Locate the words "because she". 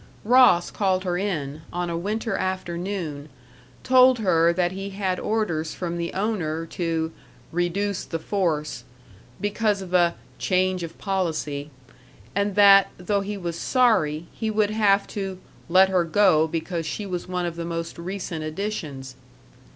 16.47-17.05